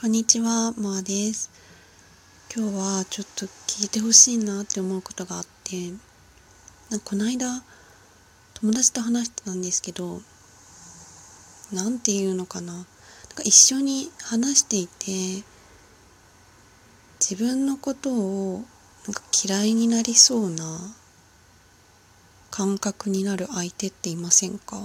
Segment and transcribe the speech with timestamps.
[0.00, 1.50] こんにちは、まあです。
[2.54, 5.90] 今日はちょっと聞いてほしいなって思うことがあって、
[6.90, 7.64] なんかこの間、
[8.54, 10.20] 友達と話してたんですけど、
[11.72, 12.72] なんていうのかな。
[12.72, 12.86] なんか
[13.44, 15.42] 一緒に話していて、
[17.18, 18.64] 自分のことを
[19.06, 20.94] なんか嫌いになりそうな
[22.52, 24.76] 感覚になる相手っていませんか？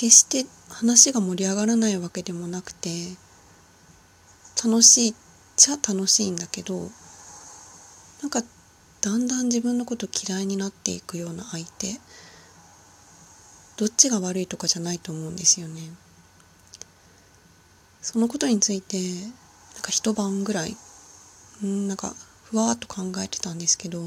[0.00, 2.88] 決して話が盛り上がらないわけでもなくて
[4.64, 5.14] 楽しいっ
[5.56, 6.88] ちゃ楽しいんだけど
[8.22, 8.42] なんか
[9.02, 12.00] だんだん自分のこと嫌いになっていくような相手
[13.76, 15.82] どっちが悪いとかじゃないと思うんですよね。
[18.00, 18.96] そのことについて
[19.74, 20.78] なんか一晩ぐらい
[21.62, 22.14] うんなんか
[22.44, 24.02] ふわっと考えてたんですけど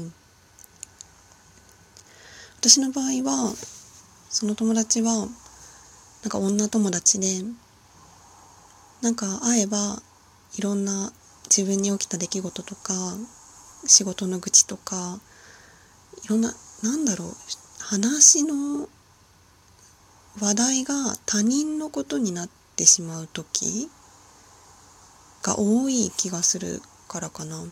[2.58, 3.54] 私の場合は
[4.28, 5.28] その友達は
[6.24, 7.26] なんか女友達で
[9.02, 10.00] なんか会えば
[10.56, 11.12] いろんな
[11.44, 12.94] 自分に起きた出来事とか
[13.84, 15.20] 仕事の愚痴とか
[16.24, 17.28] いろんななんだろう
[17.78, 18.88] 話の
[20.40, 20.94] 話題が
[21.26, 23.90] 他人のことになってしまう時
[25.42, 27.62] が多い気がするからかな。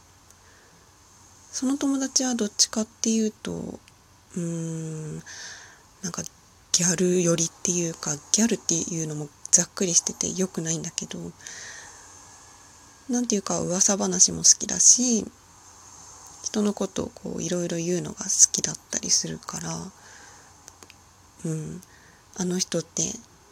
[1.51, 3.79] その友達はどっちかっていうと
[4.37, 5.17] うーん
[6.03, 6.23] なんか
[6.73, 11.19] ギャル寄りっていうかギャルっていうのもざっくりしてて良くないんだけど
[13.11, 15.27] 何ていうか噂話も好きだし
[16.45, 19.93] 人のことをこういろいろ言うのが好きだったりするから
[21.45, 21.81] うん。
[22.35, 23.03] あの人って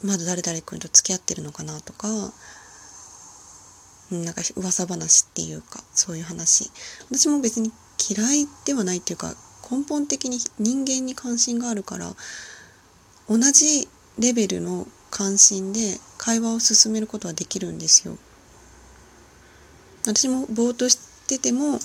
[0.02, 2.08] まだ誰々君と付き合ってるのかなとか
[4.10, 6.70] なんか噂話っていうかそういう話。
[7.10, 7.70] 私も別に
[8.10, 9.34] 嫌いではないっていうか
[9.70, 12.16] 根本的に人間に関心があるから
[13.30, 18.18] 同じレベルの関心で会話を進めることはできるんですよ。
[20.02, 21.78] 私もぼーっとしてても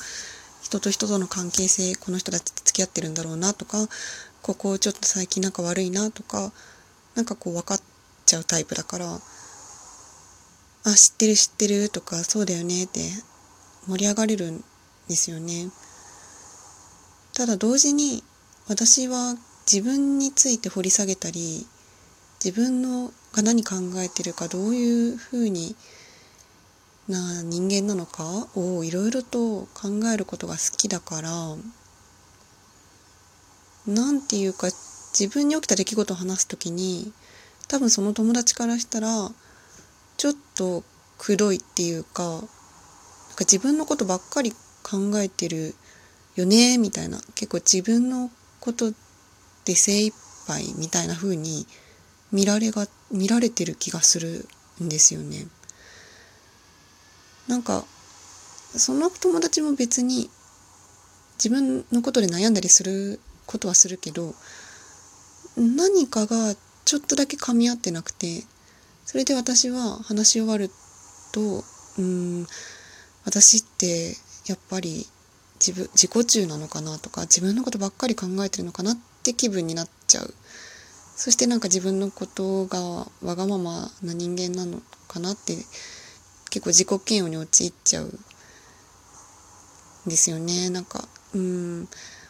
[0.64, 3.78] 人と人との関係性この人たちって付き合ってるんだろうなとか
[4.42, 6.52] ここちょっと最近仲悪いなとか
[7.14, 7.82] なんかこう分かっ
[8.26, 9.20] ちゃうタイプだからあ
[10.96, 13.02] 知ってる知ってるとかそうだよねって
[13.88, 14.64] 盛り上がれるん
[15.08, 15.70] ですよね。
[17.36, 18.24] ただ同時に
[18.68, 19.36] 私は
[19.72, 21.66] 自分について掘り下げたり
[22.44, 25.76] 自分のが何考えてるかどういうふうに
[27.08, 31.30] な人間なのかをいろいろと考えることが好きだから
[33.88, 34.68] なんていうか
[35.18, 37.12] 自分に起きた出来事を話す時に
[37.68, 39.32] 多分その友達からしたら
[40.18, 40.84] ちょっと
[41.18, 42.48] くどいっていうかなんか
[43.40, 44.52] 自分のことばっかり
[44.84, 45.74] 考えてる
[46.36, 47.20] よねみたいな。
[47.34, 48.94] 結構自分のこと
[49.66, 50.14] で精一
[50.48, 51.66] 杯みたいな風に
[52.32, 54.48] 見られが見られてる気がする
[54.84, 55.48] んですよね。
[57.48, 57.86] なんか
[58.76, 60.30] その友達も別に
[61.38, 64.34] 自分のことで悩んだりすることはするけど
[65.58, 66.56] 何かが
[66.86, 68.44] ちょっとだけ噛み合ってなくて
[69.06, 70.70] それで私は話し終わる
[71.32, 71.64] と
[71.98, 72.48] うん
[73.26, 74.16] 私って
[74.48, 75.06] やっぱり
[75.60, 80.32] 自分自己中なのかなとか自分のことばっかり考えてるのかなっって気分になっちゃう。
[81.16, 85.56] そしてなんか自分のことがわがままな人間なのかなって
[86.52, 88.20] 結構自己嫌悪に陥っちゃうん
[90.06, 90.70] ですよね。
[90.70, 91.88] なんかうん。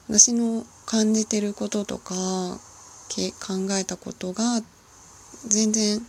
[0.07, 2.59] 私の感じてることとか考
[3.71, 4.61] えたことが
[5.47, 5.99] 全然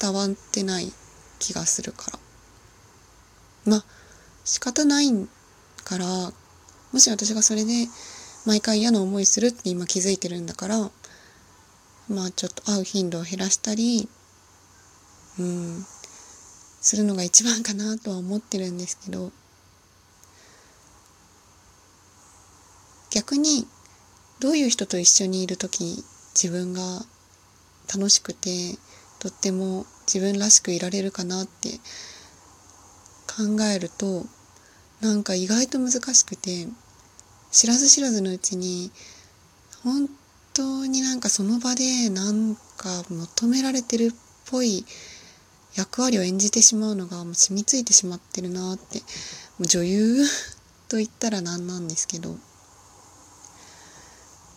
[0.00, 0.92] 伝わってない
[1.40, 2.18] 気がするから。
[3.64, 3.84] まあ
[4.44, 5.10] 仕方ない
[5.82, 6.06] から
[6.92, 7.72] もし私がそれで
[8.44, 10.90] 毎回嫌な思いするって今気づいてるんだから
[12.08, 14.08] まあちょっと会う頻度を減らしたり
[15.38, 15.86] うん
[16.80, 19.30] するのが一番かなとは思ってるんですけど
[23.10, 23.66] 逆に
[24.40, 26.02] どういう人と一緒にいる時
[26.34, 26.80] 自分が
[27.94, 28.76] 楽しくて
[29.20, 31.78] とっても自分らしくいられるかなって
[33.28, 34.24] 考えると
[35.00, 36.66] なんか意外と難しくて
[37.52, 38.90] 知らず知らずのうちに
[39.84, 40.08] 本
[40.54, 44.16] 当になんかその場でなんか求められてるっ
[44.50, 44.86] ぽい
[45.76, 49.04] 役割を演じてしまうのがもう染みついてしまってるなっても
[49.60, 50.24] う女優
[50.88, 52.36] と言ったらなんなんですけど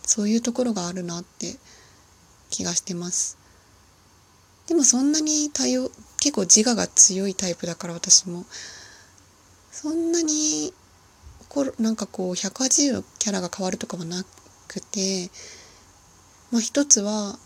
[0.06, 1.58] そういうところがあるなって
[2.48, 3.36] 気がしてます。
[4.68, 8.46] でもそんなに多様結構自我が強いタイプだから私も
[9.70, 10.72] そんなに
[11.78, 14.24] なんかこう180キャラが変わるとかはな
[14.68, 15.30] くて、
[16.52, 17.38] まあ、一つは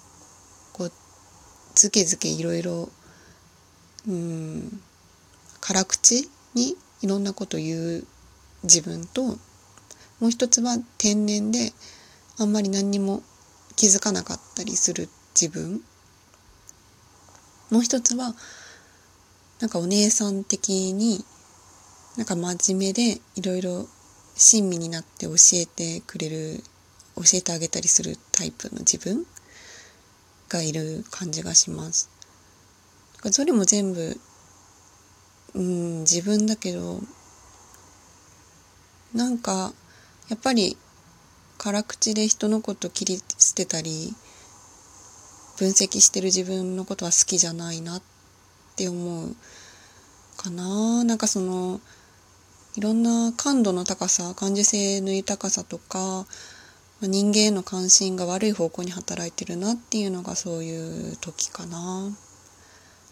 [0.73, 0.93] こう
[1.75, 2.89] ずけずけいろいろ
[4.09, 4.81] うん
[5.61, 8.07] 辛口にいろんなこと言う
[8.65, 9.23] 自分と
[10.21, 11.73] もう一つは天然で
[12.39, 13.23] あんまり何にも
[13.77, 15.09] 気づかなかったりする
[15.41, 15.83] 自分。
[17.71, 18.35] もう一つは
[19.61, 21.25] なんかお姉さん的に
[22.21, 23.89] なんか真面目でいろいろ
[24.35, 26.63] 親身になって教えてくれる
[27.17, 29.25] 教えてあげたりするタイプの自分
[30.51, 32.11] がいる感じがします。
[33.31, 34.21] それも全部
[35.55, 37.01] うん自分だけど
[39.15, 39.73] なんか
[40.29, 40.77] やっぱり
[41.57, 44.15] 辛口で人のこと切り捨てたり
[45.59, 48.03] 分析してる自分のことは好きじゃないなっ
[48.77, 49.35] て思う
[50.37, 51.81] かななんかその
[52.81, 56.25] いろんな感度の高さ感受性の豊かさとか
[57.03, 62.09] 人間への関心が悪い方向に働いてるなっていうのがそういう時かな。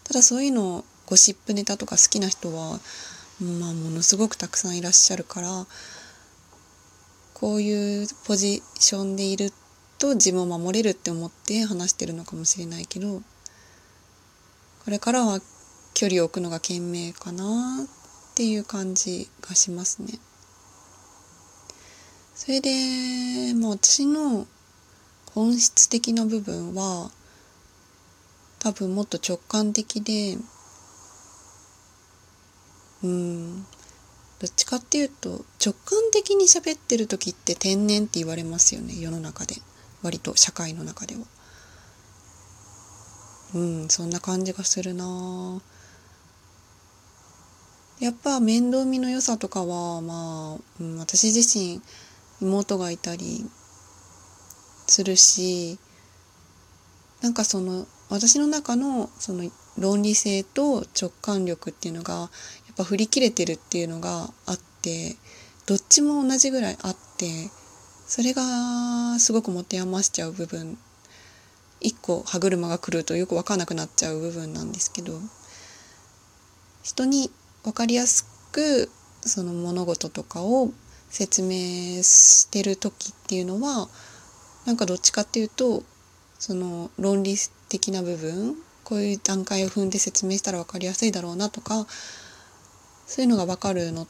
[0.05, 2.79] ただそういうのゴシップネタとか好きな人は、
[3.39, 5.67] まあ、ものすごくたくさんいらっしゃるから
[7.35, 9.51] こういうポジションでいる
[9.99, 13.21] と自分を守れるって思って話してるのかもしれないけど
[14.83, 15.39] これからは
[15.93, 17.98] 距離を置くのが賢明かなっ
[18.39, 20.17] ていう感じがしますね。
[22.35, 24.47] それで、まあ、私の
[25.33, 27.11] 本質的な部分は
[28.59, 30.37] 多分もっと直感的で
[33.03, 33.67] うんど
[34.45, 39.57] っちかっていうと直感的に喋ってる時って天然って言われますよね世の中で。
[40.01, 41.23] 割と社会の中では。
[43.55, 45.59] うんそんな感じがするなあ
[47.99, 51.81] やっぱ面倒見の良さとかはまあ、うん、私自身
[52.41, 53.45] 妹がいたり
[54.87, 55.77] するし
[57.21, 62.29] なんかその私の中のその論理性と直感力っていうのがやっ
[62.77, 65.15] ぱ振り切れてるっていうのがあって
[65.67, 67.49] どっちも同じぐらいあって
[68.07, 70.77] それがすごく持て余しちゃう部分。
[71.81, 75.13] 一個歯車が来るとよく分かんなくなっちゃう部分なんですけど
[76.83, 77.31] 人に
[77.63, 78.89] 分かりやすく
[79.21, 80.71] その物事とかを
[81.09, 83.87] 説明してる時っていうのは
[84.65, 85.83] なんかどっちかっていうと
[86.37, 87.35] その論理
[87.67, 91.85] 的な部分こういう段階を踏んで説明したら分かりやすいだろうなとか
[93.05, 94.07] そういうのが分かるの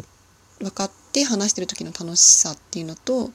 [0.59, 3.31] 分かって話してる時の楽しさっていうのと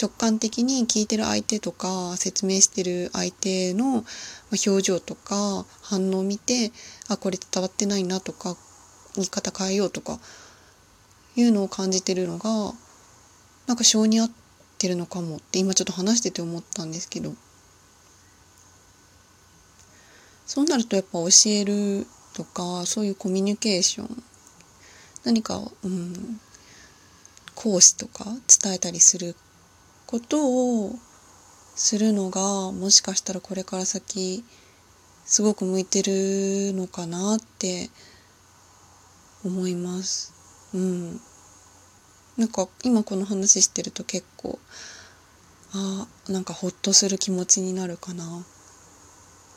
[0.00, 4.04] 直感的に聞いてる相手とか説明してる相手の
[4.66, 6.72] 表情とか反応を見て
[7.08, 8.56] あこれ伝わってないなとか
[9.16, 10.18] 言い方変えようとか
[11.36, 12.72] いうのを感じてるのが
[13.66, 14.30] なんか性に合っ
[14.78, 17.34] てるのかもって今ちょっと話してて思ったんですけど。
[20.50, 24.22] そうなるとやっぱ教えるとかそういうコミュニケーション
[25.22, 26.40] 何か、うん、
[27.54, 28.24] 講師とか
[28.60, 29.36] 伝えたりする
[30.08, 30.98] ことを
[31.76, 34.42] するのがもしかしたらこれから先
[35.24, 37.88] すごく向いてるのかなって
[39.44, 40.32] 思います。
[40.74, 41.20] うん。
[42.36, 44.58] なんか今この話してると結構
[45.72, 48.26] あなんかほっとする気持ちになるかなっ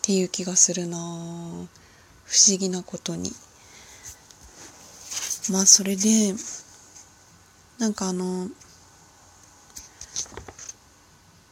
[0.01, 1.67] ていう気がするな不思
[2.57, 3.31] 議なことに。
[5.51, 6.33] まあそれで
[7.79, 8.47] なんかあの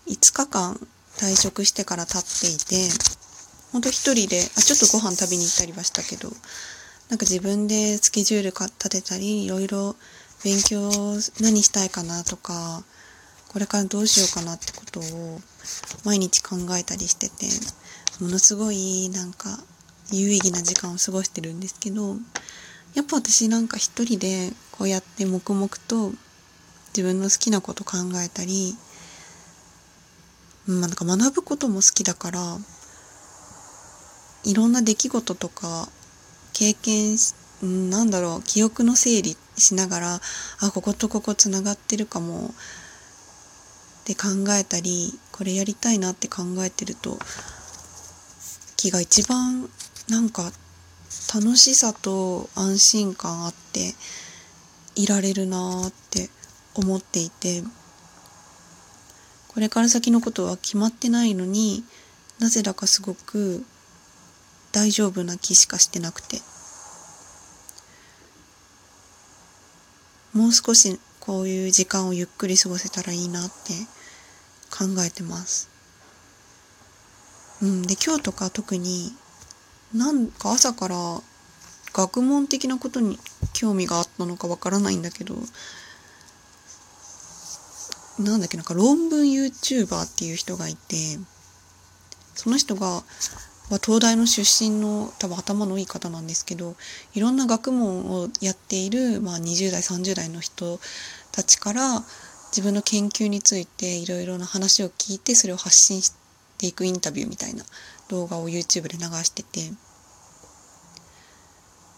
[0.08, 0.80] 5日間
[1.18, 2.90] 退職してから経っていて
[3.72, 6.30] ほんと一人であちょっとご飯食べに行ったりはしたけど
[7.12, 9.98] なんか自分でスケジュール立てたりいろいろ
[10.46, 10.90] 勉強
[11.42, 12.86] 何したいかなとか
[13.50, 15.42] これからどうしようかなってことを
[16.06, 17.48] 毎日考えたりしてて
[18.24, 19.60] ものすごいなんか
[20.14, 22.16] 有意義な時間を過ごしてるんですけど
[22.96, 26.14] やっぱ私なんか一人でこうやって黙々と
[26.96, 28.74] 自分の好きなこと考えたり、
[30.66, 32.58] まあ、なんか学ぶことも好きだから
[34.46, 35.90] いろんな出来事とか
[36.62, 40.22] 経験し、なんだろう記憶の整理しながら
[40.60, 42.52] あこことここつながってるかもっ
[44.06, 47.18] て考えたりこれやりたいなって考えてると
[48.78, 49.72] 気が一番
[50.08, 50.52] なんか
[51.34, 53.96] 楽しさと安心感あって
[54.94, 56.30] いられるなって
[56.76, 57.64] 思っていて
[59.48, 61.84] これから先のことは決まってないのに
[62.38, 63.66] なぜだかすごく
[64.72, 66.51] 大丈夫な気しかしてなくて。
[70.34, 73.74] もう少しこういう時間をゆっくり過ごせたらいいなって
[74.70, 75.70] 考えてます。
[77.62, 79.14] うん、で今日とか特に
[79.94, 81.22] なんか朝から
[81.94, 83.20] 学問的なことに
[83.54, 85.36] 興味があったのかわからないんだけど
[88.20, 91.20] なんだっけなんか論文 YouTuber っていう人がいて
[92.36, 93.04] その人が
[93.76, 96.76] は東大の出身の多分頭のいい方なんですけど
[97.14, 100.80] いろんな学問をやっている、まあ、20代30代の人
[101.32, 102.04] たちから
[102.52, 106.14] 自分の研究についていろいろな話を聞いてそれを発信し
[106.58, 107.64] ていくインタビューみたいな
[108.10, 109.72] 動画を YouTube で流してて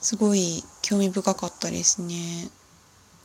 [0.03, 2.50] すごい興味深かったですね。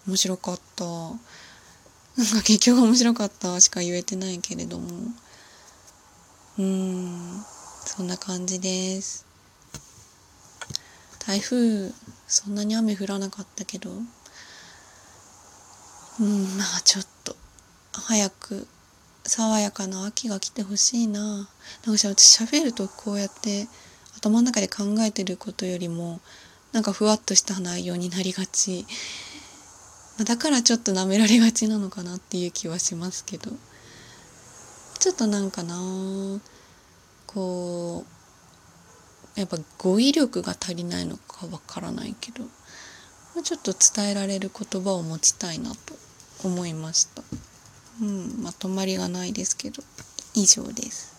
[0.06, 0.84] 面白かった。
[0.84, 4.88] なんか結局面白かったしか言えてないけれども。
[6.56, 7.44] うん。
[7.88, 9.24] そんな感じです。
[11.26, 11.90] 台風
[12.26, 13.90] そんなに雨降らなかったけど。
[16.20, 17.34] うんまあちょっと
[17.94, 18.66] 早く
[19.24, 21.48] 爽やかな秋が来てほしいな。
[21.86, 23.66] なんか私喋るとこうやって
[24.18, 26.20] 頭の中で考えてることよりも
[26.72, 28.84] なんかふわっとした内容になりがち。
[30.26, 33.50] だからちょっと舐められがちなのかなっていう気はしますけど。
[34.98, 35.74] ちょっとなんかな
[37.28, 38.04] こ
[39.36, 42.44] うやっぱ語彙力が足りないのかわからないけど
[43.42, 45.94] ちょっと伝えられる言葉を持ちたいなと
[46.42, 47.22] 思いました。
[48.00, 49.82] うん、まとまりがないですけど
[50.34, 51.16] 以上です。